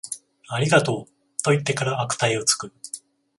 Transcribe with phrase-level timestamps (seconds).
[0.49, 2.73] ありがとう、と言ってから悪態をつく